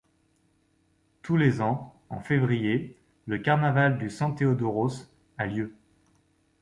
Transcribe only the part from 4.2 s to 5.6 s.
Theodoros a